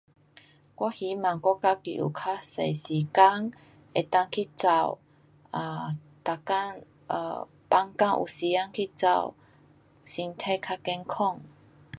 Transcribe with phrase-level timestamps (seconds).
[0.77, 3.51] 我希望我和你有较多时间
[3.93, 4.97] 可以去跑。
[5.53, 6.85] 每天
[7.69, 9.35] 放工有时间去跑，
[10.03, 11.39] 身体较健康。